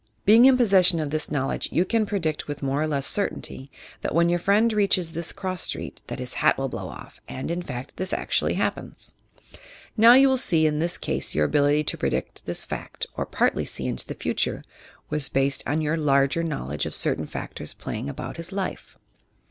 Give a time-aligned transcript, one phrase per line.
[0.25, 3.69] Being in possession of this knowledge, you can predict with more or less certainty
[4.01, 7.51] that when your friend reaches this cross street, his hat will be blown off, and,
[7.51, 9.13] in fact, this actually happens.
[9.95, 13.63] Now, you will see, in this ease your ability to predict this fact (or partly
[13.63, 14.63] see into the future)
[15.11, 18.97] was based on your larger knowledge of certain factors playing about his life.